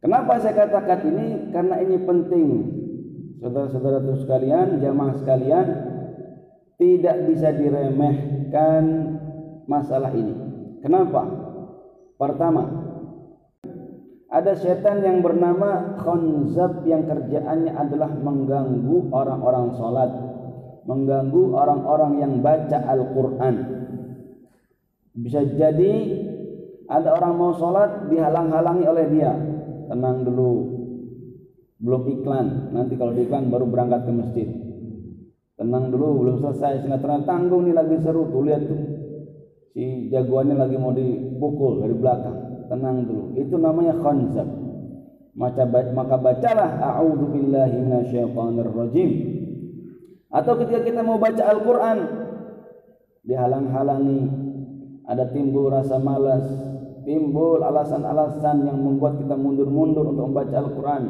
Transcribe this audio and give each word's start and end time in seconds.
Kenapa 0.00 0.40
saya 0.40 0.64
katakan 0.64 1.00
ini? 1.12 1.52
Karena 1.52 1.76
ini 1.84 1.96
penting. 2.00 2.48
Saudara-saudara 3.40 4.00
sekalian, 4.16 4.80
jamaah 4.80 5.16
sekalian, 5.20 5.66
tidak 6.80 7.16
bisa 7.28 7.52
diremehkan 7.52 8.84
masalah 9.68 10.08
ini. 10.16 10.32
Kenapa? 10.80 11.28
Pertama, 12.16 12.64
ada 14.32 14.56
setan 14.56 15.04
yang 15.04 15.20
bernama 15.20 16.00
Khonzab 16.00 16.88
yang 16.88 17.04
kerjaannya 17.04 17.76
adalah 17.76 18.08
mengganggu 18.08 19.12
orang-orang 19.12 19.76
sholat, 19.76 20.10
mengganggu 20.88 21.42
orang-orang 21.52 22.12
yang 22.24 22.32
baca 22.40 22.78
Al-Quran. 22.88 23.54
Bisa 25.12 25.44
jadi 25.44 25.92
ada 26.88 27.12
orang 27.12 27.34
mau 27.36 27.52
sholat 27.52 28.08
dihalang-halangi 28.08 28.84
oleh 28.88 29.06
dia. 29.12 29.49
Tenang 29.90 30.22
dulu, 30.22 30.50
belum 31.82 32.02
iklan. 32.14 32.70
Nanti 32.70 32.94
kalau 32.94 33.10
iklan 33.18 33.50
baru 33.50 33.66
berangkat 33.66 34.06
ke 34.06 34.12
masjid. 34.14 34.48
Tenang 35.58 35.90
dulu, 35.90 36.22
belum 36.22 36.36
selesai. 36.38 36.86
Sinetron 36.86 37.26
tanggung 37.26 37.66
nih 37.66 37.74
lagi 37.74 37.98
seru 37.98 38.30
tuh. 38.30 38.46
Lihat 38.46 38.62
tuh. 38.70 38.80
Si 39.74 40.06
jagoannya 40.14 40.54
lagi 40.54 40.78
mau 40.78 40.94
dipukul 40.94 41.82
dari 41.82 41.94
belakang. 41.98 42.70
Tenang 42.70 43.10
dulu. 43.10 43.34
Itu 43.34 43.58
namanya 43.58 43.98
khanzab 43.98 44.70
maka 45.30 45.62
maka 45.94 46.16
bacalah 46.18 46.82
a'udzu 46.82 47.26
billahi 47.30 47.76
minasyaitonir 47.80 48.70
rajim 48.74 49.10
atau 50.30 50.52
ketika 50.58 50.80
kita 50.86 51.00
mau 51.02 51.18
baca 51.18 51.42
Al-Qur'an 51.42 51.98
dihalang-halangi. 53.26 54.48
Ada 55.10 55.26
timbul 55.34 55.74
rasa 55.74 55.98
malas 55.98 56.46
timbul 57.06 57.60
alasan-alasan 57.62 58.66
yang 58.66 58.78
membuat 58.78 59.20
kita 59.20 59.34
mundur-mundur 59.36 60.08
untuk 60.10 60.30
membaca 60.30 60.56
Al-Qur'an 60.60 61.04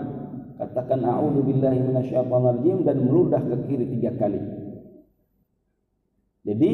katakan 0.61 1.01
a'udzu 1.05 1.41
billahi 1.41 1.79
minasyaitonir 1.81 2.45
rajim 2.53 2.77
dan 2.85 2.97
meludah 3.01 3.41
ke 3.41 3.57
kiri 3.65 3.87
tiga 3.97 4.13
kali 4.21 4.41
jadi 6.45 6.73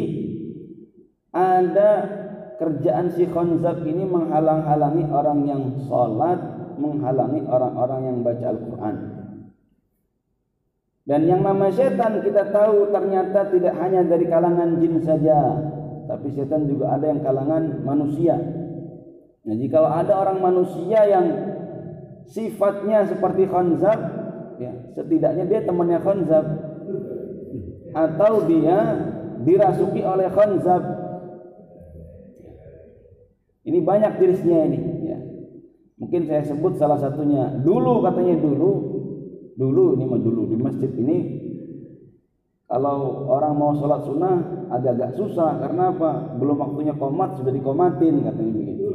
ada 1.36 1.90
kerjaan 2.56 3.12
si 3.12 3.28
khonzab 3.28 3.84
ini 3.84 4.08
menghalang-halangi 4.08 5.04
orang 5.12 5.40
yang 5.44 5.62
sholat, 5.84 6.40
menghalangi 6.80 7.44
orang-orang 7.44 8.00
yang 8.08 8.18
baca 8.24 8.46
Al-Quran. 8.56 8.96
Dan 11.06 11.20
yang 11.30 11.46
nama 11.46 11.70
setan 11.70 12.18
kita 12.24 12.50
tahu 12.50 12.90
ternyata 12.90 13.46
tidak 13.52 13.78
hanya 13.78 14.02
dari 14.02 14.26
kalangan 14.26 14.82
jin 14.82 14.98
saja, 15.06 15.38
tapi 16.10 16.34
setan 16.34 16.66
juga 16.66 16.98
ada 16.98 17.06
yang 17.06 17.22
kalangan 17.22 17.84
manusia. 17.86 18.34
Nah, 19.46 19.54
jika 19.54 19.78
ada 19.78 20.12
orang 20.18 20.42
manusia 20.42 21.06
yang 21.06 21.26
sifatnya 22.26 23.06
seperti 23.06 23.46
khonzab, 23.46 23.98
ya, 24.58 24.74
setidaknya 24.98 25.46
dia 25.46 25.60
temannya 25.62 26.02
khonzab, 26.02 26.44
atau 27.94 28.42
dia 28.50 28.78
dirasuki 29.46 30.02
oleh 30.02 30.26
khonzab, 30.34 30.82
ini 33.66 33.78
banyak 33.82 34.12
jenisnya 34.18 34.58
ini. 34.66 34.78
Ya. 35.06 35.18
Mungkin 35.98 36.26
saya 36.26 36.42
sebut 36.46 36.78
salah 36.78 36.98
satunya. 36.98 37.50
Dulu 37.62 38.02
katanya 38.02 38.38
dulu, 38.42 38.70
dulu 39.54 39.94
ini 39.98 40.04
mah 40.06 40.20
dulu 40.22 40.42
di 40.50 40.56
masjid 40.58 40.90
ini 40.94 41.18
kalau 42.66 43.26
orang 43.30 43.54
mau 43.54 43.74
sholat 43.78 44.02
sunnah 44.02 44.68
agak-agak 44.74 45.14
susah 45.14 45.58
karena 45.62 45.94
apa? 45.94 46.34
Belum 46.34 46.58
waktunya 46.58 46.94
komat 46.98 47.38
sudah 47.38 47.54
dikomatin 47.54 48.26
katanya 48.26 48.52
begitu. 48.54 48.85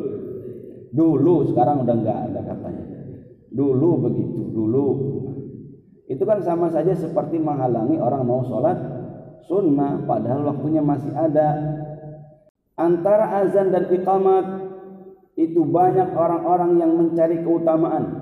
Dulu 0.92 1.48
sekarang 1.48 1.88
udah 1.88 1.96
enggak 1.96 2.20
ada 2.28 2.40
katanya. 2.44 2.86
Dulu 3.52 4.12
begitu, 4.12 4.42
dulu. 4.52 4.88
Itu 6.12 6.28
kan 6.28 6.44
sama 6.44 6.68
saja 6.68 6.92
seperti 6.92 7.40
menghalangi 7.40 7.96
orang 7.96 8.28
mau 8.28 8.44
sholat 8.44 8.76
sunnah 9.48 10.04
padahal 10.04 10.52
waktunya 10.52 10.84
masih 10.84 11.16
ada 11.16 11.80
antara 12.76 13.40
azan 13.44 13.72
dan 13.72 13.88
iqamat 13.88 14.68
itu 15.40 15.64
banyak 15.64 16.12
orang-orang 16.12 16.84
yang 16.84 16.92
mencari 16.92 17.40
keutamaan. 17.40 18.20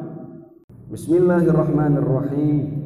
Bismillahirrahmanirrahim. 0.94 2.85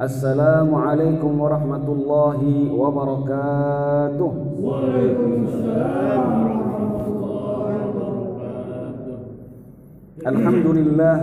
Assalamualaikum 0.00 1.36
warahmatullahi 1.36 2.72
wabarakatuh. 2.72 4.30
Waalaikumsalam 4.56 6.24
warahmatullahi 6.24 6.72
Alhamdulillah. 10.22 11.16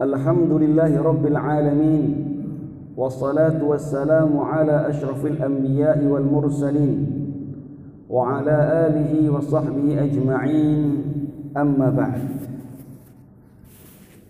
Alhamdulillahi 0.00 1.00
rabbil 1.00 1.38
alamin. 1.38 2.04
Wassalatu 2.96 3.72
wassalamu 3.72 4.44
ala 4.44 4.86
ashrafil 4.92 5.40
anbiya'i 5.40 6.04
wal 6.06 6.24
mursalin. 6.24 7.24
وعلى 8.14 8.56
آله 8.86 9.30
وصحبه 9.30 10.04
أجمعين 10.04 11.02
أما 11.56 11.90
بعد 11.90 12.20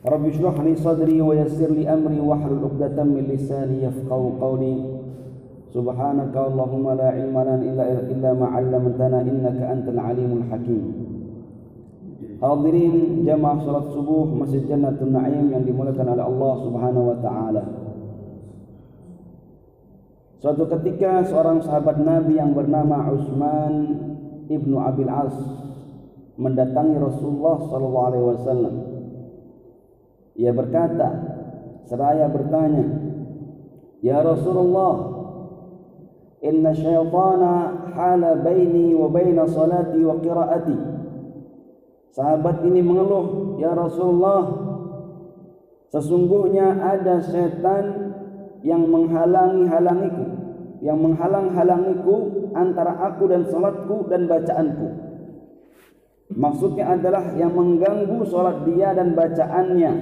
رب 0.07 0.27
اشرح 0.27 0.61
لي 0.61 0.77
صدري 0.77 1.21
ويسر 1.21 1.71
لي 1.71 1.89
أمري 1.95 2.21
واحلل 2.21 2.65
عقدة 2.65 3.05
من 3.05 3.29
لساني 3.29 3.85
يفقهوا 3.85 4.31
قولي 4.41 4.77
سبحانك 5.75 6.37
اللهم 6.37 6.87
لا 6.91 7.09
علم 7.11 7.37
لنا 7.41 7.85
إلا 8.13 8.33
ما 8.33 8.47
علمتنا 8.47 9.21
إنك 9.21 9.59
أنت 9.63 9.89
العليم 9.89 10.31
الحكيم 10.39 11.04
Hadirin 12.45 13.25
jamaah 13.25 13.57
salat 13.65 13.89
subuh 13.97 14.29
Masjid 14.29 14.61
Jannatul 14.69 15.09
Naim 15.09 15.49
yang 15.49 15.65
dimuliakan 15.65 16.13
oleh 16.13 16.25
Allah 16.29 16.55
Subhanahu 16.61 17.07
wa 17.09 17.19
taala. 17.25 17.65
Suatu 20.45 20.69
ketika 20.77 21.25
seorang 21.25 21.65
sahabat 21.65 22.05
Nabi 22.05 22.37
yang 22.37 22.53
bernama 22.53 23.09
Utsman 23.17 23.97
ibnu 24.53 24.77
Abil 24.77 25.09
As 25.09 25.33
mendatangi 26.37 27.01
Rasulullah 27.01 27.65
Sallallahu 27.65 28.09
Alaihi 28.13 28.27
Wasallam. 28.29 28.75
Ia 30.37 30.53
berkata, 30.53 31.09
seraya 31.89 32.29
bertanya, 32.29 32.85
Ya 34.05 34.21
Rasulullah, 34.21 35.17
Inna 36.45 36.77
syaitana 36.77 37.89
hala 37.97 38.37
baini 38.37 38.93
wa 38.93 39.09
baina 39.09 39.49
salati 39.49 39.97
wa 40.05 40.21
qiraati. 40.21 40.94
Sahabat 42.15 42.63
ini 42.63 42.79
mengeluh, 42.79 43.59
Ya 43.59 43.75
Rasulullah, 43.75 44.47
sesungguhnya 45.91 46.79
ada 46.79 47.19
setan 47.19 48.15
yang 48.63 48.87
menghalangi-halangiku 48.87 50.45
yang 50.85 51.01
menghalang-halangiku 51.01 52.17
antara 52.53 52.93
aku 53.09 53.25
dan 53.25 53.49
salatku 53.49 54.05
dan 54.13 54.29
bacaanku. 54.29 54.89
Maksudnya 56.29 56.93
adalah 56.93 57.33
yang 57.41 57.57
mengganggu 57.57 58.21
salat 58.29 58.69
dia 58.69 58.93
dan 58.93 59.17
bacaannya. 59.17 59.93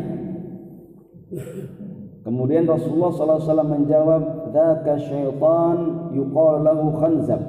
Kemudian 2.22 2.66
Rasulullah 2.66 3.10
SAW 3.14 3.66
menjawab 3.66 4.50
dzaka 4.50 4.94
syaitan 5.06 6.10
yuqal 6.14 6.62
lahu 6.66 6.94
khanzab 6.98 7.42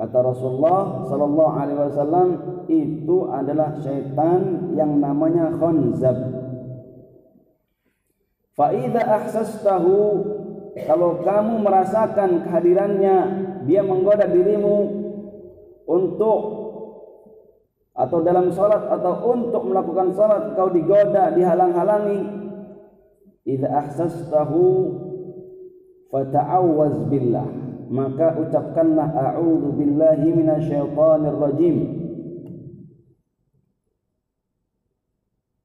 kata 0.00 0.18
Rasulullah 0.24 1.04
sallallahu 1.04 1.52
alaihi 1.60 1.76
wasallam 1.76 2.28
itu 2.72 3.28
adalah 3.28 3.76
syaitan 3.84 4.72
yang 4.72 4.96
namanya 4.96 5.52
khanzab. 5.60 6.16
Fa'idha 8.56 9.04
ahsastahu 9.04 9.96
kalau 10.88 11.20
kamu 11.20 11.60
merasakan 11.60 12.48
kehadirannya 12.48 13.16
dia 13.68 13.84
menggoda 13.84 14.24
dirimu 14.24 14.88
untuk 15.84 16.40
atau 17.92 18.18
dalam 18.24 18.48
sholat 18.56 18.88
atau 18.88 19.36
untuk 19.36 19.68
melakukan 19.68 20.16
sholat 20.16 20.56
kau 20.56 20.72
digoda 20.72 21.36
dihalang-halangi. 21.36 22.40
Idza 23.44 23.68
ahsastahu 23.68 24.64
fata'awwaz 26.08 26.96
billah 27.12 27.69
maka 27.90 28.38
ucapkanlah 28.38 29.10
a'udzu 29.34 29.74
billahi 29.74 30.30
minasyaitonir 30.30 31.36
rajim 31.42 31.76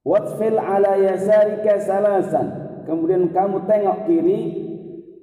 watfil 0.01 0.57
ala 0.57 0.97
yasarika 0.97 1.77
salasan 1.85 2.65
kemudian 2.89 3.29
kamu 3.29 3.69
tengok 3.69 4.09
kiri 4.09 4.65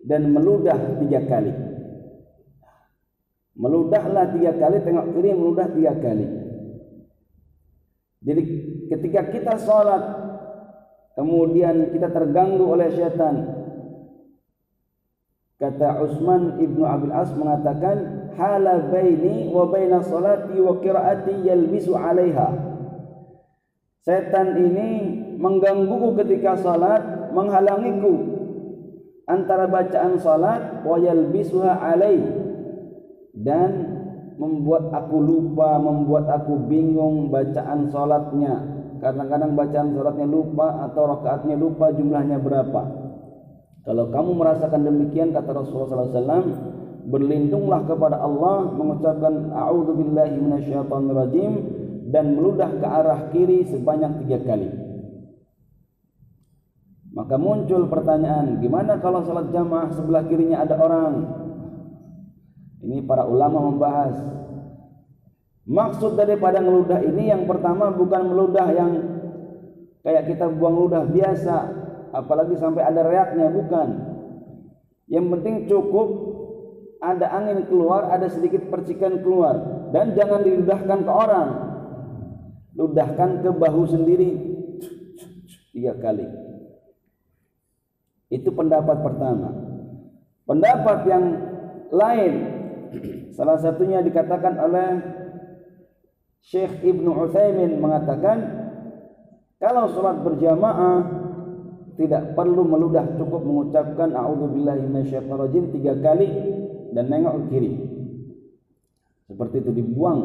dan 0.02 0.34
meludah 0.34 0.98
tiga 0.98 1.22
kali. 1.30 1.54
Meludahlah 3.52 4.34
tiga 4.34 4.52
kali, 4.58 4.82
tengok 4.82 5.06
kiri, 5.14 5.30
meludah 5.36 5.70
tiga 5.70 5.94
kali. 5.94 6.26
Jadi 8.22 8.42
ketika 8.90 9.20
kita 9.30 9.54
sholat, 9.62 10.02
kemudian 11.14 11.90
kita 11.90 12.10
terganggu 12.10 12.64
oleh 12.66 12.90
syaitan, 12.94 13.51
kata 15.62 16.02
Utsman 16.02 16.58
ibnu 16.58 16.82
Abil 16.82 17.14
As 17.14 17.30
mengatakan, 17.38 18.26
hala 18.34 18.90
baini 18.90 19.46
wa 19.54 19.70
baina 19.70 20.02
salati 20.02 20.58
wa 20.58 20.82
qiraati 20.82 21.46
yalbisu 21.46 21.94
alaiha. 21.94 22.74
setan 24.02 24.58
ini 24.58 24.90
menggangguku 25.38 26.18
ketika 26.18 26.58
salat 26.58 27.30
menghalangiku 27.30 28.18
antara 29.30 29.70
bacaan 29.70 30.18
salat 30.18 30.82
wa 30.82 30.98
yalbisuha 30.98 31.70
alai 31.78 32.18
dan 33.30 33.70
membuat 34.42 34.90
aku 34.90 35.22
lupa 35.22 35.78
membuat 35.78 36.26
aku 36.34 36.66
bingung 36.66 37.30
bacaan 37.30 37.86
salatnya 37.94 38.58
kadang-kadang 38.98 39.54
bacaan 39.54 39.94
salatnya 39.94 40.26
lupa 40.26 40.82
atau 40.90 41.02
rakaatnya 41.14 41.54
lupa 41.54 41.94
jumlahnya 41.94 42.42
berapa 42.42 43.01
kalau 43.82 44.14
kamu 44.14 44.30
merasakan 44.38 44.86
demikian 44.86 45.34
kata 45.34 45.50
Rasulullah 45.50 46.06
SAW 46.06 46.46
berlindunglah 47.02 47.82
kepada 47.82 48.22
Allah 48.22 48.70
mengucapkan 48.70 49.50
a'udzubillahi 49.50 50.38
minasyaitonirrajim 50.38 51.52
dan 52.14 52.38
meludah 52.38 52.70
ke 52.78 52.86
arah 52.86 53.20
kiri 53.34 53.66
sebanyak 53.66 54.22
tiga 54.22 54.38
kali. 54.46 54.70
Maka 57.12 57.36
muncul 57.36 57.90
pertanyaan, 57.90 58.62
gimana 58.62 58.96
kalau 59.02 59.20
salat 59.26 59.50
jamaah 59.52 59.90
sebelah 59.92 60.24
kirinya 60.30 60.64
ada 60.64 60.78
orang? 60.80 61.12
Ini 62.86 63.04
para 63.04 63.26
ulama 63.28 63.68
membahas. 63.68 64.16
Maksud 65.68 66.16
daripada 66.16 66.58
meludah 66.58 67.02
ini 67.02 67.30
yang 67.30 67.44
pertama 67.44 67.92
bukan 67.92 68.22
meludah 68.32 68.66
yang 68.74 68.92
kayak 70.02 70.26
kita 70.30 70.50
buang 70.50 70.74
ludah 70.86 71.04
biasa, 71.06 71.81
apalagi 72.12 72.54
sampai 72.60 72.84
ada 72.84 73.02
reaknya, 73.02 73.48
bukan. 73.48 73.88
Yang 75.08 75.26
penting 75.36 75.54
cukup 75.66 76.08
ada 77.02 77.26
angin 77.34 77.66
keluar, 77.66 78.06
ada 78.08 78.30
sedikit 78.30 78.70
percikan 78.70 79.20
keluar 79.20 79.88
dan 79.90 80.14
jangan 80.14 80.46
diludahkan 80.46 80.98
ke 81.02 81.12
orang. 81.12 81.48
Ludahkan 82.72 83.44
ke 83.44 83.50
bahu 83.52 83.82
sendiri 83.84 84.30
tiga 85.76 85.92
kali. 85.98 86.24
Itu 88.32 88.48
pendapat 88.54 89.04
pertama. 89.04 89.52
Pendapat 90.48 90.98
yang 91.04 91.24
lain 91.92 92.32
salah 93.36 93.60
satunya 93.60 94.00
dikatakan 94.00 94.56
oleh 94.56 94.88
Syekh 96.40 96.80
Ibnu 96.80 97.12
Utsaimin 97.12 97.76
mengatakan 97.76 98.38
kalau 99.60 99.92
sholat 99.92 100.24
berjamaah 100.24 101.22
tidak 102.00 102.32
perlu 102.32 102.64
meludah 102.64 103.04
cukup 103.20 103.44
mengucapkan 103.44 104.16
a'udzubillahi 104.16 104.80
minasyaitonirrajim 104.88 105.64
tiga 105.76 105.92
kali 106.00 106.28
dan 106.96 107.08
nengok 107.12 107.34
ke 107.36 107.44
kiri. 107.52 107.72
Seperti 109.28 109.64
itu 109.64 109.70
dibuang, 109.72 110.20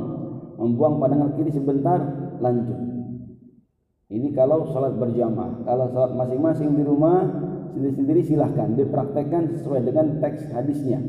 membuang 0.59 0.99
pandangan 0.99 1.31
kiri 1.39 1.51
sebentar, 1.51 1.99
lanjut. 2.39 2.79
Ini 4.07 4.31
kalau 4.31 4.71
sholat 4.71 4.95
berjamaah. 4.95 5.67
Kalau 5.67 5.91
sholat 5.91 6.11
masing-masing 6.15 6.79
di 6.79 6.83
rumah, 6.87 7.27
sendiri-sendiri 7.75 8.23
silahkan 8.23 8.71
dipraktekkan 8.71 9.59
sesuai 9.59 9.83
dengan 9.83 10.23
teks 10.23 10.47
hadisnya. 10.55 11.03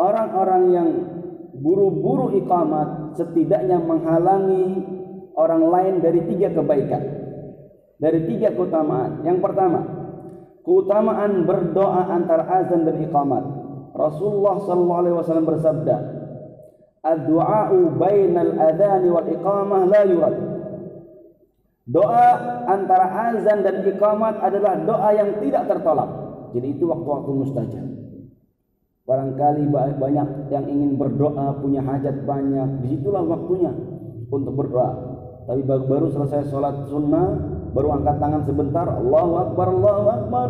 Orang-orang 0.00 0.62
yang 0.72 0.88
buru-buru 1.60 2.32
iqamat 2.40 3.20
setidaknya 3.20 3.84
menghalangi 3.84 4.80
orang 5.36 5.62
lain 5.68 5.94
dari 6.00 6.24
tiga 6.24 6.56
kebaikan. 6.56 7.19
Dari 8.00 8.24
tiga 8.24 8.48
keutamaan. 8.56 9.20
Yang 9.28 9.44
pertama, 9.44 9.80
keutamaan 10.64 11.44
berdoa 11.44 12.08
antara 12.08 12.48
azan 12.48 12.88
dan 12.88 12.96
iqamat. 13.04 13.44
Rasulullah 13.92 14.56
sallallahu 14.64 15.00
alaihi 15.04 15.16
wasallam 15.20 15.44
bersabda, 15.44 15.96
"Ad-du'a'u 17.04 18.00
bainal 18.00 18.56
adhan 18.56 19.04
wal 19.04 19.28
iqamah 19.28 19.80
la 19.84 20.02
yurad." 20.08 20.36
Doa 21.84 22.28
antara 22.70 23.34
azan 23.34 23.68
dan 23.68 23.84
iqamat 23.84 24.40
adalah 24.40 24.80
doa 24.80 25.10
yang 25.12 25.36
tidak 25.44 25.68
tertolak. 25.68 26.08
Jadi 26.56 26.80
itu 26.80 26.88
waktu-waktu 26.88 27.30
mustajab. 27.36 27.86
Barangkali 29.04 29.66
banyak 29.98 30.28
yang 30.54 30.64
ingin 30.70 30.94
berdoa, 30.94 31.58
punya 31.58 31.82
hajat 31.82 32.22
banyak, 32.22 32.80
di 32.80 32.94
situlah 32.96 33.26
waktunya 33.26 33.74
untuk 34.30 34.54
berdoa. 34.54 34.90
Tapi 35.50 35.66
baru 35.66 36.06
selesai 36.14 36.46
sholat 36.46 36.86
sunnah, 36.86 37.58
baru 37.70 37.98
angkat 37.98 38.16
tangan 38.18 38.42
sebentar, 38.46 38.86
Allahu 38.86 39.32
Akbar, 39.48 39.66
Allahu 39.70 40.06
Akbar. 40.10 40.48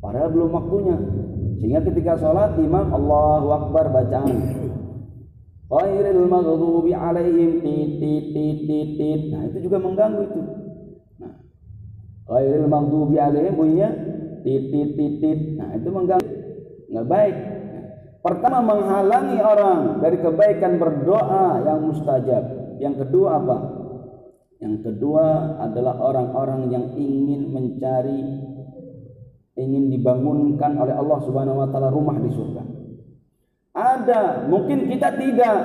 Padahal 0.00 0.28
belum 0.32 0.50
waktunya. 0.54 0.96
Sehingga 1.60 1.84
ketika 1.84 2.16
sholat 2.16 2.56
imam 2.56 2.88
Allahu 2.88 3.48
Akbar 3.52 3.92
bacaan. 3.92 4.36
Ghairil 5.70 6.26
maghdubi 6.26 6.96
alaihim 6.96 7.62
tit 7.62 8.00
tit. 8.00 9.20
Nah, 9.30 9.46
itu 9.46 9.70
juga 9.70 9.78
mengganggu 9.78 10.20
itu. 10.26 10.40
Nah, 11.22 11.34
ghairil 12.26 12.66
maghdubi 12.66 13.22
alaihim 13.22 13.54
bunyinya 13.54 13.90
tit. 14.42 15.38
Nah, 15.60 15.78
itu 15.78 15.88
mengganggu. 15.94 16.30
Enggak 16.90 17.06
baik. 17.06 17.36
Pertama 18.20 18.58
menghalangi 18.60 19.38
orang 19.40 20.02
dari 20.02 20.18
kebaikan 20.18 20.76
berdoa 20.76 21.62
yang 21.62 21.86
mustajab. 21.86 22.76
Yang 22.82 23.06
kedua 23.06 23.38
apa? 23.38 23.56
Yang 24.60 24.76
kedua 24.84 25.56
adalah 25.56 25.96
orang-orang 25.96 26.68
yang 26.68 26.84
ingin 26.92 27.48
mencari 27.48 28.20
ingin 29.56 29.88
dibangunkan 29.88 30.76
oleh 30.76 30.92
Allah 30.92 31.18
Subhanahu 31.24 31.64
wa 31.64 31.68
taala 31.72 31.88
rumah 31.88 32.16
di 32.20 32.28
surga. 32.28 32.62
Ada, 33.72 34.50
mungkin 34.52 34.92
kita 34.92 35.16
tidak, 35.16 35.58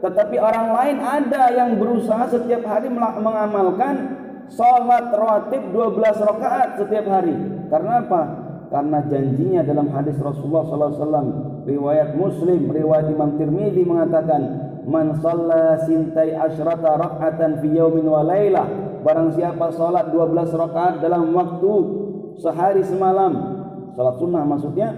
tetapi 0.00 0.36
orang 0.40 0.72
lain 0.72 0.96
ada 1.04 1.42
yang 1.52 1.76
berusaha 1.76 2.32
setiap 2.32 2.64
hari 2.64 2.88
mengamalkan 2.92 4.16
salat 4.48 5.12
rawatib 5.12 5.60
12 5.76 6.00
rakaat 6.00 6.80
setiap 6.80 7.06
hari. 7.12 7.36
Karena 7.68 8.00
apa? 8.00 8.22
Karena 8.70 8.98
janjinya 9.10 9.66
dalam 9.66 9.90
hadis 9.90 10.14
Rasulullah 10.22 10.62
SAW 10.62 11.66
riwayat 11.66 12.14
Muslim, 12.14 12.70
riwayat 12.70 13.10
Imam 13.10 13.34
Tirmidzi 13.34 13.82
mengatakan, 13.82 14.69
"Man 14.86 15.18
shalla 15.20 15.80
sintai 15.84 16.32
asyrata 16.36 16.96
raka'atan 16.96 17.60
fi 17.60 17.68
yaumin 17.74 18.06
wa 18.08 18.24
lailah." 18.24 18.66
Barang 19.00 19.32
siapa 19.32 19.72
salat 19.72 20.12
12 20.12 20.52
rakaat 20.52 21.00
dalam 21.00 21.32
waktu 21.32 21.72
sehari 22.36 22.84
semalam 22.84 23.32
salat 23.96 24.16
sunnah 24.20 24.44
maksudnya 24.44 24.92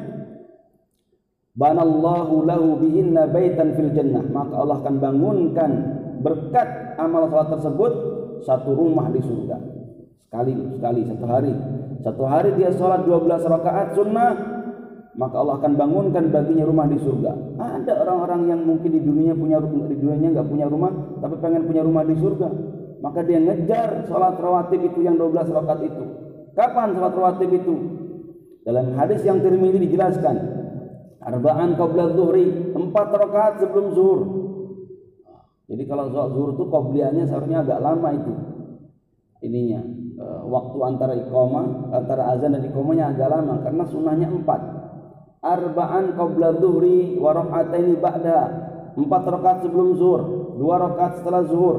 banallahu 1.55 2.43
lahu 2.43 2.83
bihinna 2.83 3.31
baitan 3.31 3.75
fil 3.79 3.95
jannah. 3.95 4.27
Maka 4.27 4.55
Allah 4.59 4.83
akan 4.83 4.97
bangunkan 4.99 5.71
berkat 6.23 6.99
amal 6.99 7.31
salat 7.31 7.49
tersebut 7.59 7.93
satu 8.43 8.75
rumah 8.75 9.07
di 9.11 9.23
surga. 9.23 9.59
Sekali 10.27 10.55
sekali 10.75 11.01
satu 11.07 11.27
hari. 11.29 11.55
Satu 12.03 12.25
hari 12.27 12.51
dia 12.59 12.75
salat 12.75 13.07
12 13.07 13.47
rakaat 13.47 13.95
sunnah 13.95 14.62
maka 15.13 15.37
Allah 15.37 15.61
akan 15.61 15.73
bangunkan 15.77 16.33
baginya 16.33 16.65
rumah 16.65 16.89
di 16.89 16.97
surga 17.01 17.33
ada 17.61 17.93
orang-orang 18.01 18.49
yang 18.49 18.61
mungkin 18.65 18.91
di 18.97 19.01
dunia 19.01 19.37
punya 19.37 19.61
di 19.61 19.97
dunia 20.01 20.29
nggak 20.33 20.49
punya 20.49 20.67
rumah 20.69 20.93
tapi 21.21 21.37
pengen 21.41 21.69
punya 21.69 21.85
rumah 21.85 22.05
di 22.05 22.17
surga 22.17 22.49
maka 23.05 23.21
dia 23.27 23.43
ngejar 23.43 24.09
salat 24.09 24.41
rawatib 24.41 24.81
itu 24.81 25.05
yang 25.05 25.21
12 25.21 25.53
rakaat 25.53 25.81
itu 25.85 26.05
Kapan 26.53 26.93
salat 26.93 27.17
rawatib 27.17 27.51
itu? 27.53 27.75
Dalam 28.63 28.95
hadis 28.95 29.25
yang 29.25 29.41
Tirmizi 29.41 29.81
dijelaskan, 29.89 30.37
arba'an 31.19 31.75
qabla 31.81 32.13
zuhri, 32.15 32.77
empat 32.77 33.09
rakaat 33.11 33.65
sebelum 33.65 33.97
zuhur. 33.97 34.21
Jadi 35.67 35.83
kalau 35.89 36.13
sholat 36.13 36.31
zuhur 36.37 36.51
itu 36.53 36.65
qobliyahnya 36.69 37.25
seharusnya 37.27 37.65
agak 37.65 37.81
lama 37.81 38.09
itu. 38.13 38.33
Ininya, 39.43 39.81
e, 40.21 40.25
waktu 40.47 40.79
antara 40.85 41.17
iqamah, 41.17 41.97
antara 41.97 42.23
azan 42.37 42.55
dan 42.55 42.63
iqamahnya 42.69 43.17
agak 43.17 43.29
lama 43.33 43.55
karena 43.65 43.85
sunnahnya 43.89 44.29
empat. 44.29 44.61
Arba'an 45.43 46.15
qabla 46.15 46.55
zuhri 46.63 47.19
wa 47.19 47.35
raka'ataini 47.35 47.99
ba'da. 47.99 48.41
Empat 48.95 49.23
rakaat 49.27 49.59
sebelum 49.67 49.99
zuhur, 49.99 50.23
dua 50.57 50.79
rakaat 50.79 51.19
setelah 51.19 51.43
zuhur, 51.49 51.77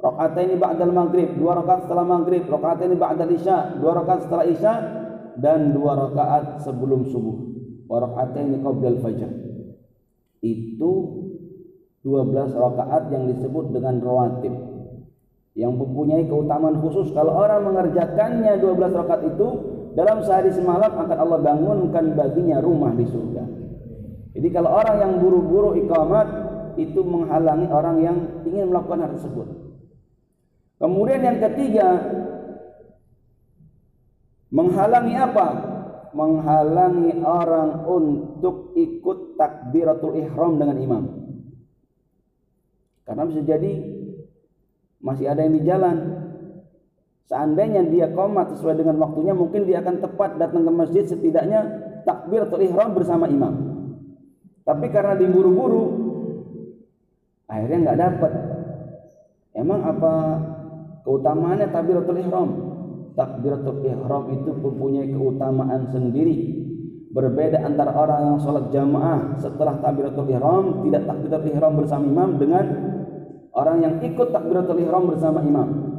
Rakaat 0.00 0.32
ini 0.40 0.56
ba'dal 0.56 0.96
maghrib, 0.96 1.36
dua 1.36 1.60
rakaat 1.60 1.84
setelah 1.84 2.08
maghrib, 2.08 2.48
rakaat 2.48 2.80
ini 2.88 2.96
ba'dal 2.96 3.36
isya, 3.36 3.76
dua 3.76 4.00
rakaat 4.00 4.24
setelah 4.24 4.48
isya 4.48 4.74
dan 5.36 5.76
dua 5.76 5.92
rakaat 6.08 6.64
sebelum 6.64 7.04
subuh. 7.12 7.36
Wa 7.84 8.08
ini 8.32 8.64
qablal 8.64 8.96
fajr. 9.04 9.30
Itu 10.40 10.92
12 12.00 12.56
rakaat 12.56 13.12
yang 13.12 13.28
disebut 13.28 13.76
dengan 13.76 14.00
rawatib. 14.00 14.54
Yang 15.52 15.72
mempunyai 15.76 16.24
keutamaan 16.24 16.80
khusus 16.80 17.12
kalau 17.12 17.36
orang 17.36 17.68
mengerjakannya 17.68 18.56
12 18.56 19.00
rakaat 19.04 19.22
itu 19.36 19.48
dalam 19.94 20.22
sehari 20.22 20.54
semalam 20.54 20.94
akan 20.94 21.18
Allah 21.18 21.40
bangunkan 21.42 22.14
baginya 22.14 22.62
rumah 22.62 22.94
di 22.94 23.06
surga. 23.06 23.44
Jadi 24.30 24.48
kalau 24.54 24.70
orang 24.70 24.96
yang 25.02 25.12
buru-buru 25.18 25.74
iqamat 25.74 26.28
itu 26.78 27.02
menghalangi 27.02 27.66
orang 27.66 27.96
yang 27.98 28.16
ingin 28.46 28.70
melakukan 28.70 29.02
hal 29.02 29.10
tersebut. 29.18 29.46
Kemudian 30.80 31.20
yang 31.20 31.38
ketiga 31.42 31.88
menghalangi 34.54 35.14
apa? 35.18 35.48
Menghalangi 36.10 37.22
orang 37.22 37.86
untuk 37.86 38.74
ikut 38.74 39.38
takbiratul 39.38 40.18
ihram 40.18 40.58
dengan 40.58 40.76
imam. 40.78 41.04
Karena 43.06 43.26
bisa 43.26 43.42
jadi 43.42 43.72
masih 45.02 45.26
ada 45.26 45.42
yang 45.42 45.54
di 45.58 45.62
jalan. 45.66 45.96
Seandainya 47.30 47.86
dia 47.86 48.10
komat 48.10 48.58
sesuai 48.58 48.82
dengan 48.82 48.98
waktunya, 48.98 49.30
mungkin 49.30 49.62
dia 49.62 49.78
akan 49.78 50.02
tepat 50.02 50.34
datang 50.34 50.66
ke 50.66 50.72
masjid 50.74 51.06
setidaknya 51.06 51.62
takbir 52.02 52.42
atau 52.42 52.58
ihram 52.58 52.90
bersama 52.90 53.30
imam. 53.30 53.54
Tapi 54.66 54.90
karena 54.90 55.14
diburu-buru, 55.14 55.84
akhirnya 57.46 57.78
nggak 57.86 58.00
dapat. 58.02 58.32
Emang 59.54 59.78
apa 59.78 60.12
keutamaannya 61.06 61.70
takbiratul 61.70 62.18
ihram? 62.18 62.50
Takbiratul 63.14 63.78
ihram 63.86 64.24
itu 64.34 64.50
mempunyai 64.50 65.14
keutamaan 65.14 65.86
sendiri. 65.86 66.66
Berbeda 67.14 67.62
antara 67.62 67.94
orang 67.94 68.20
yang 68.26 68.38
sholat 68.42 68.74
jamaah 68.74 69.38
setelah 69.38 69.78
takbiratul 69.78 70.26
ihram 70.26 70.82
tidak 70.82 71.06
takbiratul 71.06 71.50
ihram 71.54 71.78
bersama 71.78 72.04
imam 72.10 72.30
dengan 72.42 72.64
orang 73.54 73.78
yang 73.86 73.94
ikut 74.02 74.34
takbiratul 74.34 74.82
ihram 74.82 75.06
bersama 75.06 75.42
imam. 75.46 75.89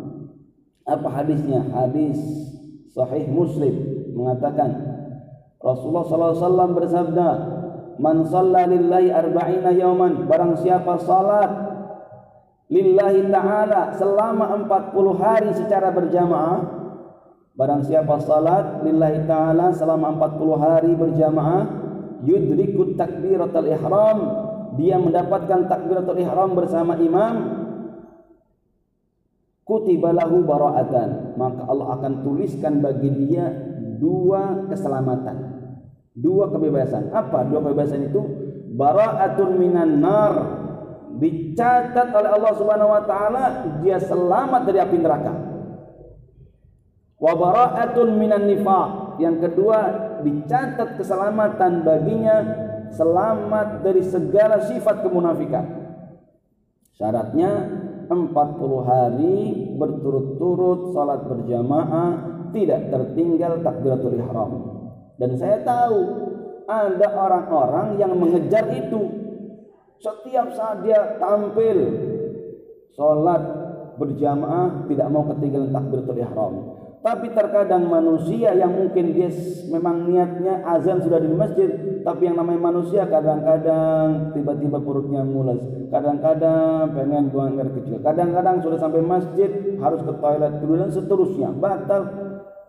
Apa 0.92 1.08
hadisnya? 1.08 1.64
Hadis 1.72 2.20
sahih 2.92 3.24
Muslim 3.32 3.72
mengatakan 4.12 4.76
Rasulullah 5.64 6.04
SAW 6.04 6.76
bersabda, 6.76 7.30
"Man 7.96 8.28
shalla 8.28 8.68
lillahi 8.68 9.08
arba'ina 9.08 9.72
yawman, 9.72 10.28
barang 10.28 10.60
siapa 10.60 11.00
salat 11.00 11.52
lillahi 12.68 13.32
ta'ala 13.32 13.96
selama 13.96 14.68
40 14.68 15.16
hari 15.16 15.56
secara 15.56 15.96
berjamaah, 15.96 16.60
barang 17.56 17.88
siapa 17.88 18.20
salat 18.20 18.84
lillahi 18.84 19.24
ta'ala 19.24 19.72
selama 19.72 20.18
40 20.20 20.60
hari 20.60 20.92
berjamaah, 20.98 21.64
yudrikut 22.26 23.00
takbiratul 23.00 23.70
ihram, 23.70 24.20
dia 24.76 25.00
mendapatkan 25.00 25.72
takbiratul 25.72 26.20
ihram 26.20 26.52
bersama 26.52 27.00
imam 27.00 27.61
kutiba 29.66 30.12
lahu 30.12 30.44
bara'atan. 30.44 31.38
Maka 31.38 31.62
Allah 31.68 31.88
akan 32.00 32.14
tuliskan 32.26 32.80
bagi 32.84 33.10
dia 33.10 33.50
dua 34.02 34.68
keselamatan. 34.68 35.38
Dua 36.18 36.52
kebebasan. 36.52 37.14
Apa 37.14 37.48
dua 37.48 37.64
kebebasan 37.64 38.12
itu? 38.12 38.22
Bara'atun 38.76 39.50
minan 39.56 40.02
nar. 40.02 40.34
Dicatat 41.12 42.08
oleh 42.16 42.30
Allah 42.32 42.54
Subhanahu 42.56 42.92
wa 42.96 43.04
taala 43.04 43.44
dia 43.84 44.00
selamat 44.00 44.62
dari 44.64 44.80
api 44.80 44.98
neraka. 44.98 45.34
Wa 47.22 47.34
bara'atun 47.38 48.18
minan 48.18 48.50
nifaq. 48.50 49.22
Yang 49.22 49.36
kedua 49.46 49.80
dicatat 50.26 50.98
keselamatan 50.98 51.86
baginya 51.86 52.38
selamat 52.92 53.86
dari 53.86 54.02
segala 54.02 54.66
sifat 54.66 55.06
kemunafikan. 55.06 55.64
Syaratnya 56.98 57.52
40 58.12 58.36
hari 58.84 59.38
berturut-turut 59.80 60.92
salat 60.92 61.24
berjamaah 61.26 62.10
tidak 62.52 62.92
tertinggal 62.92 63.64
takbiratul 63.64 64.16
ihram. 64.20 64.52
Dan 65.16 65.40
saya 65.40 65.64
tahu 65.64 66.00
ada 66.68 67.08
orang-orang 67.16 67.96
yang 67.98 68.14
mengejar 68.20 68.68
itu. 68.76 69.02
Setiap 70.02 70.52
saat 70.58 70.84
dia 70.84 71.18
tampil 71.22 71.78
salat 72.98 73.44
berjamaah 73.96 74.90
tidak 74.90 75.08
mau 75.08 75.24
ketinggalan 75.32 75.72
takbiratul 75.72 76.20
ihram. 76.20 76.54
Tapi 77.02 77.34
terkadang 77.34 77.90
manusia 77.90 78.54
yang 78.54 78.78
mungkin 78.78 79.18
dia 79.18 79.34
memang 79.74 80.06
niatnya 80.06 80.62
azan 80.70 81.02
sudah 81.02 81.18
di 81.18 81.34
masjid, 81.34 81.70
tapi 82.06 82.30
yang 82.30 82.38
namanya 82.38 82.70
manusia 82.70 83.10
kadang-kadang 83.10 84.30
tiba-tiba 84.38 84.78
perutnya 84.78 85.26
mules, 85.26 85.90
kadang-kadang 85.90 86.94
pengen 86.94 87.34
buang 87.34 87.58
air 87.58 87.74
kecil, 87.74 88.06
kadang-kadang 88.06 88.62
sudah 88.62 88.78
sampai 88.78 89.02
masjid 89.02 89.50
harus 89.82 90.06
ke 90.06 90.14
toilet 90.14 90.62
dulu 90.62 90.74
dan 90.78 90.90
seterusnya 90.94 91.50
batal. 91.58 92.02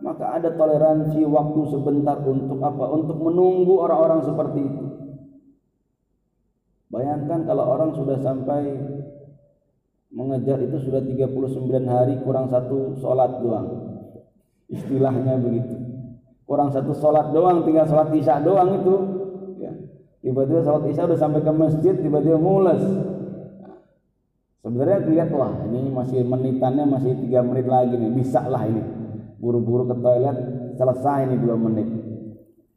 Maka 0.01 0.25
ada 0.41 0.49
toleransi 0.51 1.23
waktu 1.29 1.61
sebentar 1.69 2.17
untuk 2.25 2.59
apa? 2.59 2.89
Untuk 2.91 3.15
menunggu 3.21 3.85
orang-orang 3.85 4.25
seperti 4.25 4.59
itu. 4.65 4.85
Bayangkan 6.89 7.45
kalau 7.45 7.69
orang 7.69 7.95
sudah 7.95 8.17
sampai 8.19 8.81
mengejar 10.09 10.57
itu 10.59 10.77
sudah 10.81 11.05
39 11.05 11.85
hari 11.85 12.17
kurang 12.25 12.49
satu 12.49 12.97
sholat 12.99 13.39
doang 13.39 13.92
istilahnya 14.71 15.39
begitu. 15.39 15.75
Kurang 16.43 16.69
satu 16.75 16.91
sholat 16.91 17.31
doang 17.31 17.63
tinggal 17.63 17.87
sholat 17.87 18.11
isya 18.11 18.43
doang 18.43 18.83
itu. 18.83 18.95
Ya. 19.63 19.71
tiba-tiba 20.19 20.59
sholat 20.63 20.83
isya 20.91 21.07
udah 21.07 21.19
sampai 21.19 21.41
ke 21.43 21.51
masjid 21.55 21.95
tiba-tiba 21.95 22.35
mules. 22.35 22.83
Sebenarnya 24.63 25.03
dilihat 25.03 25.29
wah 25.35 25.51
ini 25.67 25.91
masih 25.91 26.23
menitannya 26.23 26.87
masih 26.87 27.19
tiga 27.19 27.43
menit 27.43 27.67
lagi 27.67 27.95
nih. 27.95 28.11
Bisa 28.11 28.43
lah 28.47 28.63
ini. 28.67 28.83
Buru-buru 29.39 29.87
ke 29.91 29.95
toilet 29.99 30.37
selesai 30.79 31.27
ini 31.27 31.35
dua 31.39 31.55
menit. 31.59 31.87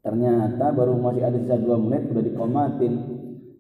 Ternyata 0.03 0.71
baru 0.75 0.99
masih 0.99 1.23
ada 1.27 1.39
sisa 1.39 1.59
dua 1.59 1.79
menit 1.79 2.11
udah 2.11 2.23
dikomatin. 2.23 2.95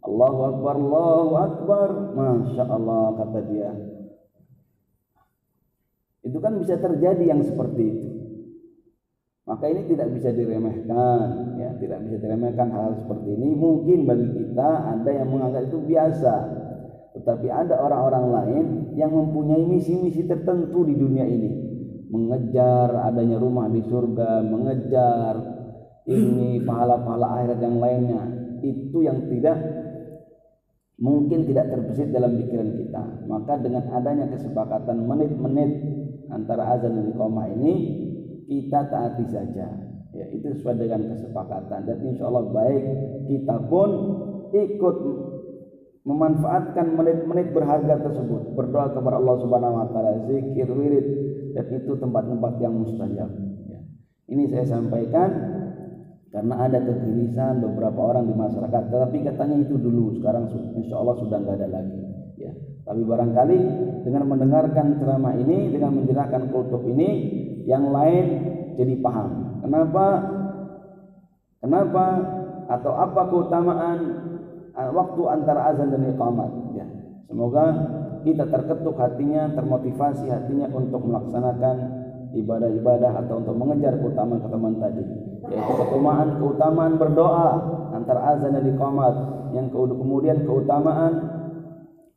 Allahu 0.06 0.40
Akbar 0.54 0.74
Allahu 0.78 1.32
Akbar. 1.34 1.88
Masya 2.14 2.64
Allah 2.66 3.04
kata 3.14 3.40
dia. 3.50 3.70
Itu 6.26 6.38
kan 6.42 6.58
bisa 6.58 6.78
terjadi 6.78 7.22
yang 7.30 7.42
seperti 7.46 7.82
itu 7.86 8.05
maka 9.46 9.70
ini 9.70 9.86
tidak 9.86 10.10
bisa 10.10 10.34
diremehkan, 10.34 11.54
ya, 11.54 11.70
tidak 11.78 12.02
bisa 12.02 12.18
diremehkan 12.18 12.66
hal 12.74 12.98
seperti 12.98 13.30
ini. 13.38 13.54
Mungkin 13.54 14.02
bagi 14.02 14.28
kita 14.34 14.68
ada 14.98 15.10
yang 15.14 15.30
menganggap 15.30 15.70
itu 15.70 15.78
biasa, 15.86 16.34
tetapi 17.14 17.46
ada 17.46 17.78
orang-orang 17.78 18.26
lain 18.34 18.64
yang 18.98 19.14
mempunyai 19.14 19.62
misi-misi 19.62 20.26
tertentu 20.26 20.82
di 20.82 20.98
dunia 20.98 21.22
ini, 21.22 21.50
mengejar 22.10 22.90
adanya 23.06 23.38
rumah 23.38 23.70
di 23.70 23.86
surga, 23.86 24.42
mengejar 24.42 25.34
ini 26.10 26.66
pahala-pahala 26.66 27.38
akhirat 27.38 27.58
yang 27.62 27.78
lainnya. 27.78 28.22
Itu 28.66 29.06
yang 29.06 29.30
tidak 29.30 29.62
mungkin 30.98 31.46
tidak 31.46 31.70
terbesit 31.70 32.10
dalam 32.10 32.34
pikiran 32.34 32.82
kita. 32.82 33.02
Maka 33.30 33.62
dengan 33.62 33.94
adanya 33.94 34.26
kesepakatan 34.26 35.06
menit-menit 35.06 35.70
antara 36.34 36.74
azan 36.74 36.98
dan 36.98 37.14
iqamah 37.14 37.46
ini 37.54 37.74
kita 38.46 38.88
taati 38.88 39.26
saja. 39.28 39.66
Ya 40.16 40.26
itu 40.32 40.48
sesuai 40.56 40.80
dengan 40.80 41.12
kesepakatan. 41.12 41.84
Dan 41.84 41.98
insya 42.08 42.30
Allah 42.30 42.48
baik 42.48 42.84
kita 43.28 43.56
pun 43.68 43.90
ikut 44.54 44.96
memanfaatkan 46.06 46.94
menit-menit 46.94 47.50
berharga 47.52 48.00
tersebut. 48.00 48.54
Berdoa 48.54 48.94
kepada 48.94 49.18
Allah 49.18 49.36
Subhanahu 49.42 49.74
Wa 49.76 49.86
Taala 49.90 50.12
zikir 50.30 50.70
wirid 50.70 51.06
dan 51.52 51.66
itu 51.74 51.92
tempat-tempat 51.98 52.52
yang 52.62 52.76
mustajab 52.78 53.32
ya. 53.66 53.80
ini 54.28 54.44
saya 54.52 54.76
sampaikan 54.76 55.56
karena 56.28 56.68
ada 56.68 56.78
kegelisahan 56.84 57.64
beberapa 57.64 57.96
orang 57.96 58.28
di 58.28 58.34
masyarakat. 58.36 58.82
Tetapi 58.92 59.16
katanya 59.24 59.56
itu 59.56 59.74
dulu 59.80 60.14
sekarang 60.20 60.52
insya 60.78 61.00
Allah 61.00 61.16
sudah 61.18 61.36
nggak 61.42 61.56
ada 61.58 61.68
lagi. 61.80 62.00
Ya. 62.36 62.52
Tapi 62.86 63.02
barangkali 63.02 63.58
dengan 64.06 64.22
mendengarkan 64.30 65.00
ceramah 65.02 65.34
ini 65.34 65.74
dengan 65.74 65.96
menjelaskan 65.96 66.54
kultur 66.54 66.86
ini 66.86 67.08
yang 67.66 67.90
lain 67.90 68.24
jadi 68.78 68.94
paham. 69.02 69.60
Kenapa? 69.60 70.06
Kenapa? 71.58 72.04
Atau 72.70 72.94
apa 72.94 73.20
keutamaan 73.26 73.98
uh, 74.74 74.90
waktu 74.94 75.22
antara 75.26 75.74
azan 75.74 75.90
dan 75.90 76.06
iqamat? 76.14 76.50
Ya. 76.78 76.86
Semoga 77.26 77.64
kita 78.22 78.46
terketuk 78.46 78.94
hatinya, 78.98 79.50
termotivasi 79.54 80.30
hatinya 80.30 80.70
untuk 80.70 81.02
melaksanakan 81.02 81.76
ibadah-ibadah 82.38 83.26
atau 83.26 83.42
untuk 83.42 83.54
mengejar 83.58 83.98
keutamaan-keutamaan 83.98 84.78
tadi. 84.78 85.02
Yaitu 85.50 85.72
keutamaan 85.74 86.38
keutamaan 86.38 86.94
berdoa 87.02 87.48
antara 87.94 88.34
azan 88.34 88.54
dan 88.54 88.66
iqamat, 88.66 89.14
yang 89.54 89.66
kemudian 89.74 90.46
keutamaan 90.46 91.12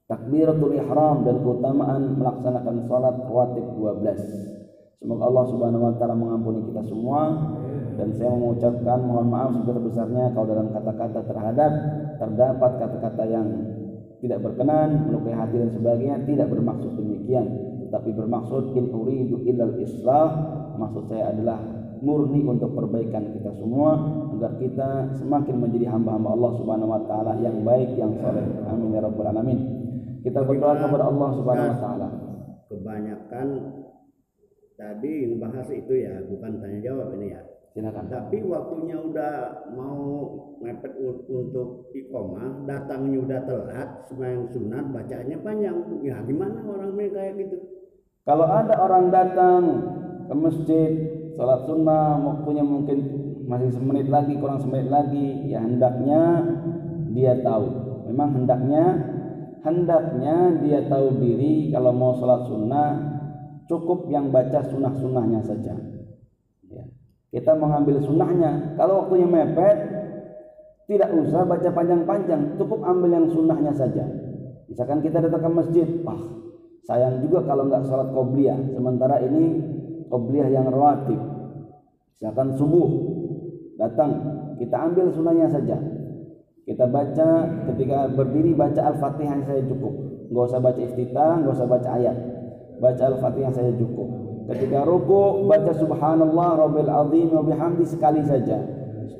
takbiratul 0.09 0.73
ihram 0.77 1.25
dan 1.25 1.41
keutamaan 1.41 2.17
melaksanakan 2.17 2.75
salat 2.89 3.15
rawatib 3.29 3.65
12. 3.77 4.58
Semoga 4.99 5.31
Allah 5.31 5.45
Subhanahu 5.47 5.83
wa 5.87 5.93
taala 5.95 6.11
mengampuni 6.11 6.59
kita 6.67 6.83
semua 6.91 7.31
dan 7.95 8.11
saya 8.19 8.35
mengucapkan 8.35 8.99
mohon 8.99 9.31
maaf 9.31 9.55
sebesar-besarnya 9.55 10.35
kalau 10.35 10.47
dalam 10.51 10.67
kata-kata 10.75 11.23
terhadap 11.23 11.71
terdapat 12.19 12.71
kata-kata 12.83 13.23
yang 13.23 13.47
tidak 14.19 14.43
berkenan, 14.43 15.07
melukai 15.07 15.31
hati 15.31 15.55
dan 15.55 15.71
sebagainya, 15.71 16.15
tidak 16.27 16.51
bermaksud 16.51 16.91
demikian, 16.99 17.47
tetapi 17.87 18.11
bermaksud 18.11 18.75
in 18.75 18.91
uridu 18.91 19.39
illal 19.47 19.79
islah, 19.79 20.27
maksud 20.75 21.07
saya 21.07 21.31
adalah 21.31 21.63
murni 22.03 22.43
untuk 22.43 22.75
perbaikan 22.75 23.31
kita 23.39 23.55
semua 23.55 23.95
agar 24.35 24.51
kita 24.59 25.15
semakin 25.15 25.55
menjadi 25.63 25.95
hamba-hamba 25.95 26.35
Allah 26.35 26.51
Subhanahu 26.59 26.91
wa 26.91 27.01
taala 27.07 27.39
yang 27.39 27.63
baik 27.63 27.95
yang 27.95 28.11
saleh. 28.19 28.43
Amin 28.67 28.91
ya 28.91 28.99
rabbal 28.99 29.31
alamin. 29.31 29.59
Kita 30.27 30.43
berdoa 30.43 30.75
kepada 30.75 31.07
Allah 31.07 31.29
Subhanahu 31.39 31.71
wa 31.71 31.79
taala. 31.79 32.07
Kebanyakan 32.67 33.47
tadi 34.79 35.35
bahas 35.35 35.67
itu 35.67 35.93
ya 35.99 36.23
bukan 36.23 36.63
tanya 36.63 36.79
jawab 36.79 37.11
ini 37.19 37.35
ya. 37.35 37.43
Silakan. 37.75 38.09
Tapi 38.09 38.41
waktunya 38.49 38.97
udah 38.97 39.33
mau 39.77 40.01
mepet 40.57 40.97
untuk 41.29 41.91
iqomah 41.93 42.65
datangnya 42.65 43.19
udah 43.21 43.39
telat 43.45 43.89
sembahyang 44.09 44.47
sunat 44.49 44.85
bacanya 44.89 45.37
panjang. 45.43 45.77
Ya 46.01 46.17
gimana 46.25 46.65
orang 46.65 46.97
kayak 46.97 47.37
gitu? 47.37 47.57
Kalau 48.25 48.47
ada 48.47 48.73
orang 48.79 49.13
datang 49.13 49.61
ke 50.25 50.33
masjid 50.33 50.91
sholat 51.37 51.65
sunnah 51.69 52.17
waktunya 52.25 52.65
mungkin 52.65 52.97
masih 53.45 53.73
semenit 53.73 54.09
lagi 54.09 54.37
kurang 54.37 54.61
semenit 54.61 54.89
lagi 54.89 55.49
ya 55.49 55.61
hendaknya 55.61 56.21
dia 57.13 57.37
tahu. 57.45 57.69
Memang 58.09 58.33
hendaknya 58.33 58.85
hendaknya 59.61 60.57
dia 60.65 60.79
tahu 60.89 61.21
diri 61.21 61.69
kalau 61.69 61.93
mau 61.93 62.17
sholat 62.17 62.49
sunnah 62.49 63.08
cukup 63.69 64.09
yang 64.09 64.33
baca 64.33 64.65
sunnah-sunnahnya 64.65 65.45
saja. 65.45 65.77
Ya. 66.67 66.83
kita 67.29 67.53
mengambil 67.53 68.01
sunnahnya. 68.01 68.73
Kalau 68.73 69.05
waktunya 69.05 69.29
mepet 69.29 69.77
tidak 70.89 71.13
usah 71.13 71.45
baca 71.45 71.69
panjang-panjang. 71.69 72.57
Cukup 72.57 72.81
ambil 72.81 73.13
yang 73.13 73.29
sunnahnya 73.29 73.69
saja. 73.77 74.09
Misalkan 74.65 75.05
kita 75.05 75.21
datang 75.21 75.45
ke 75.45 75.49
masjid 75.53 75.87
ah 76.09 76.21
sayang 76.89 77.21
juga 77.21 77.45
kalau 77.45 77.69
nggak 77.69 77.85
sholat 77.85 78.09
qobliyah. 78.09 78.57
Sementara 78.73 79.21
ini 79.21 79.61
qobliyah 80.09 80.49
yang 80.49 80.65
rawatib. 80.73 81.21
Misalkan 82.17 82.57
subuh 82.57 82.89
datang 83.77 84.11
kita 84.57 84.75
ambil 84.89 85.13
sunnahnya 85.13 85.47
saja. 85.53 85.77
Kita 86.65 86.85
baca 86.85 87.29
ketika 87.73 88.13
berdiri 88.13 88.53
baca 88.53 88.93
Al-Fatihah 88.93 89.41
saya 89.45 89.61
cukup. 89.65 89.93
Enggak 90.29 90.45
usah 90.53 90.61
baca 90.61 90.79
iftitah, 90.85 91.33
enggak 91.41 91.53
usah 91.57 91.65
baca 91.65 91.89
ayat. 91.97 92.17
Baca 92.79 93.03
Al-Fatihah 93.11 93.51
saya 93.51 93.71
cukup. 93.75 94.07
Ketika 94.49 94.81
ruku 94.81 95.45
baca 95.45 95.71
subhanallah 95.77 96.49
rabbil 96.57 96.89
azim 96.89 97.29
wa 97.29 97.43
bihamdi 97.45 97.85
sekali 97.85 98.25
saja. 98.25 98.57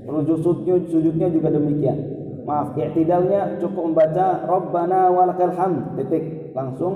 Sujudnya 0.09 0.81
sujudnya 0.89 1.27
juga 1.29 1.53
demikian. 1.53 2.17
Maaf, 2.49 2.73
i'tidalnya 2.73 3.61
cukup 3.61 3.93
membaca 3.93 4.41
Rabbana 4.41 5.13
walakal 5.13 5.53
hamd 5.53 6.01
titik 6.01 6.55
langsung 6.57 6.93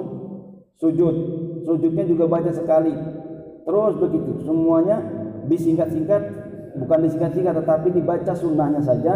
sujud. 0.82 1.15
Sujudnya 1.62 2.10
juga 2.10 2.25
baca 2.25 2.50
sekali. 2.50 2.96
Terus 3.63 3.93
begitu, 4.01 4.41
semuanya 4.41 4.98
disingkat-singkat 5.46 6.22
bukan 6.74 7.00
disingkat-singkat 7.05 7.53
tetapi 7.53 7.88
dibaca 7.93 8.34
sunnahnya 8.34 8.82
saja 8.82 9.13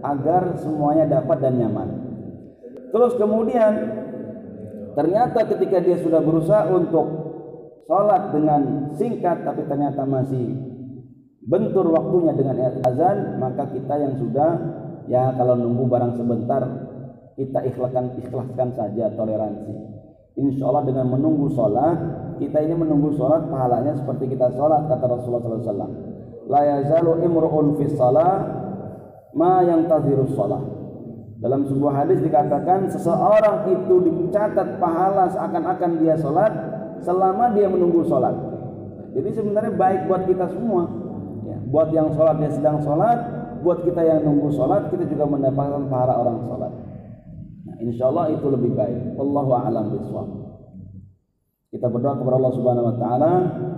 agar 0.00 0.56
semuanya 0.56 1.20
dapat 1.20 1.36
dan 1.44 1.60
nyaman. 1.60 1.88
Terus 2.94 3.12
kemudian 3.20 3.72
ternyata 4.94 5.46
ketika 5.50 5.78
dia 5.82 5.98
sudah 6.00 6.22
berusaha 6.22 6.70
untuk 6.70 7.06
sholat 7.84 8.32
dengan 8.32 8.60
singkat 8.96 9.44
tapi 9.44 9.66
ternyata 9.68 10.06
masih 10.08 10.56
bentur 11.44 11.92
waktunya 11.92 12.32
dengan 12.32 12.56
azan 12.88 13.36
maka 13.36 13.68
kita 13.68 13.94
yang 14.00 14.16
sudah 14.16 14.50
ya 15.04 15.36
kalau 15.36 15.54
nunggu 15.58 15.84
barang 15.84 16.16
sebentar 16.16 16.62
kita 17.34 17.60
ikhlaskan 17.66 18.14
ikhlaskan 18.22 18.68
saja 18.78 19.10
toleransi. 19.12 19.74
Insya 20.34 20.66
Allah 20.66 20.86
dengan 20.86 21.14
menunggu 21.14 21.50
sholat 21.54 21.98
kita 22.42 22.58
ini 22.62 22.74
menunggu 22.74 23.14
sholat 23.14 23.46
pahalanya 23.46 23.94
seperti 23.94 24.34
kita 24.34 24.50
sholat 24.54 24.90
kata 24.90 25.06
Rasulullah 25.06 25.62
SAW 25.62 26.14
la 26.50 26.60
yazalu 26.66 27.22
imru'un 27.22 27.78
fi 27.78 27.84
salat 27.94 28.42
ma 29.34 29.62
yang 29.62 29.86
tazirus 29.86 30.34
sholat 30.34 30.62
dalam 31.44 31.68
sebuah 31.68 31.92
hadis 31.92 32.24
dikatakan 32.24 32.88
seseorang 32.88 33.68
itu 33.68 33.94
dicatat 34.00 34.80
pahala 34.80 35.28
seakan-akan 35.28 36.00
dia 36.00 36.16
sholat 36.16 36.48
selama 37.04 37.52
dia 37.52 37.68
menunggu 37.68 38.00
sholat. 38.08 38.32
Jadi 39.12 39.28
sebenarnya 39.36 39.76
baik 39.76 40.08
buat 40.08 40.24
kita 40.24 40.48
semua. 40.56 40.88
Ya, 41.44 41.60
buat 41.68 41.92
yang 41.92 42.16
sholat 42.16 42.40
dia 42.40 42.48
sedang 42.48 42.80
sholat 42.80 43.44
buat 43.60 43.84
kita 43.84 44.00
yang 44.08 44.24
nunggu 44.24 44.56
sholat 44.56 44.88
kita 44.88 45.04
juga 45.04 45.28
mendapatkan 45.28 45.84
pahala 45.92 46.16
orang 46.16 46.48
sholat. 46.48 46.72
Nah, 47.68 47.76
insya 47.80 48.08
Allah 48.08 48.32
itu 48.32 48.46
lebih 48.48 48.72
baik. 48.72 49.20
Allahu 49.20 49.50
a'lam 49.52 49.84
bishawab. 49.92 50.28
Kita 51.76 51.92
berdoa 51.92 52.24
kepada 52.24 52.40
Allah 52.40 52.54
Subhanahu 52.56 52.88
wa 52.88 52.96
taala. 52.96 53.32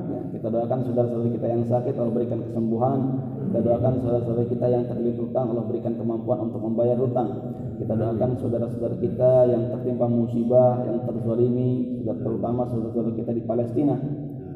Ya, 0.07 0.21
kita 0.39 0.47
doakan 0.55 0.79
saudara-saudara 0.87 1.35
kita 1.35 1.47
yang 1.51 1.63
sakit 1.67 1.95
Allah 1.99 2.15
berikan 2.15 2.39
kesembuhan 2.47 2.99
kita 3.57 3.73
doakan 3.73 4.05
saudara-saudara 4.05 4.45
kita 4.53 4.67
yang 4.69 4.85
terlilit 4.85 5.17
hutang 5.17 5.49
Allah 5.49 5.65
berikan 5.65 5.97
kemampuan 5.97 6.45
untuk 6.45 6.61
membayar 6.61 6.93
hutang. 7.01 7.41
Kita 7.81 7.97
doakan 7.97 8.37
saudara-saudara 8.37 9.01
kita 9.01 9.33
yang 9.49 9.73
tertimpa 9.73 10.05
musibah, 10.13 10.85
yang 10.85 11.01
terzalimi, 11.09 12.05
terutama 12.05 12.69
saudara-saudara 12.69 13.17
kita 13.17 13.33
di 13.33 13.41
Palestina. 13.49 13.97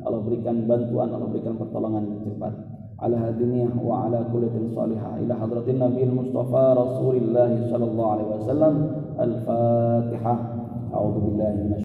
Allah 0.04 0.20
berikan 0.20 0.68
bantuan, 0.68 1.16
Allah 1.16 1.32
berikan 1.32 1.56
pertolongan 1.56 2.12
yang 2.12 2.20
cepat. 2.28 2.52
Ala 3.00 3.16
hadiniyah 3.16 3.72
wa 3.80 4.04
ala 4.04 4.20
kullatin 4.28 4.68
salihah 4.76 5.16
ila 5.24 5.32
hadratin 5.48 5.80
Nabi 5.80 6.04
Mustafa 6.04 6.64
Rasulullah 6.76 7.48
sallallahu 7.72 8.10
alaihi 8.20 8.30
wasallam. 8.36 8.74
Al-Fatihah. 9.16 10.38
A'udzu 10.92 11.18
billahi 11.24 11.72